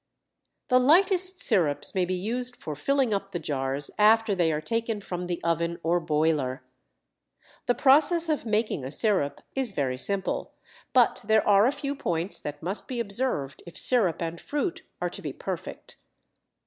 [0.69, 4.99] The lightest sirups may be used for filling up the jars after they are taken
[4.99, 6.63] from the oven or boiler.
[7.67, 10.53] The process of making a sirup is very simple,
[10.91, 15.09] but there are a few points that must be observed if sirup and fruit are
[15.11, 15.97] to be perfect.